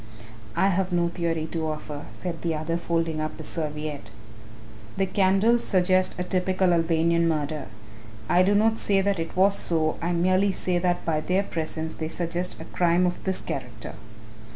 [0.55, 4.09] "I have no theory to offer," said the other, folding up his serviette;
[4.97, 7.67] "the candles suggest a typical Albanian murder.
[8.27, 11.93] I do not say that it was so, I merely say that by their presence
[11.93, 13.93] they suggest a crime of this character."